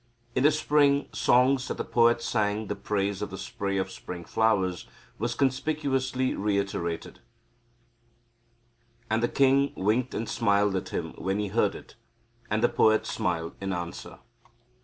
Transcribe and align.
In 0.33 0.41
the 0.41 0.49
spring 0.51 1.09
songs 1.13 1.67
that 1.67 1.77
the 1.77 1.83
poet 1.83 2.23
sang 2.23 2.65
the 2.65 2.75
praise 2.75 3.21
of 3.21 3.29
the 3.29 3.37
spray 3.37 3.77
of 3.77 3.91
spring 3.91 4.25
flowers 4.25 4.87
was 5.19 5.35
conspicuously 5.35 6.33
reiterated; 6.33 7.19
and 9.11 9.21
the 9.21 9.27
king 9.27 9.73
winked 9.75 10.15
and 10.15 10.27
smiled 10.27 10.75
at 10.75 10.89
him 10.89 11.13
when 11.19 11.37
he 11.37 11.49
heard 11.49 11.75
it, 11.75 11.93
and 12.49 12.63
the 12.63 12.67
poet 12.69 13.05
smiled 13.05 13.53
in 13.61 13.71
answer. 13.73 14.17